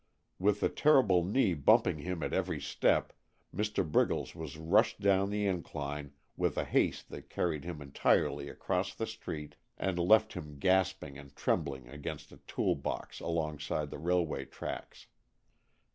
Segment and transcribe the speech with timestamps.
[0.39, 3.13] With the terrible knee bumping him at every step,
[3.55, 3.85] Mr.
[3.87, 9.05] Briggles was rushed down the incline with a haste that carried him entirely across the
[9.05, 15.05] street and left him gasping and trembling against a tool box alongside the railway tracks.